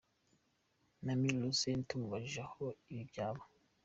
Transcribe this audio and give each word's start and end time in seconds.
Mimi 1.03 1.29
LaRose 1.35 1.69
tumubajije 1.87 2.41
aho 2.47 2.65
ibi 2.91 3.03
byaba. 3.09 3.41